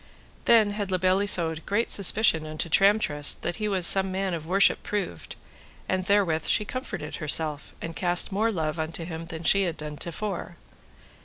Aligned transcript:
Then 0.45 0.71
had 0.71 0.89
La 0.89 0.97
Beale 0.97 1.21
Isoud 1.27 1.63
great 1.67 1.91
suspicion 1.91 2.47
unto 2.47 2.69
Tramtrist, 2.69 3.41
that 3.43 3.57
he 3.57 3.67
was 3.67 3.85
some 3.85 4.11
man 4.11 4.33
of 4.33 4.47
worship 4.47 4.81
proved, 4.81 5.35
and 5.87 6.05
therewith 6.05 6.47
she 6.47 6.65
comforted 6.65 7.17
herself, 7.17 7.75
and 7.83 7.95
cast 7.95 8.31
more 8.31 8.51
love 8.51 8.79
unto 8.79 9.05
him 9.05 9.27
than 9.27 9.43
she 9.43 9.61
had 9.65 9.77
done 9.77 9.97
to 9.97 10.11
fore. 10.11 10.57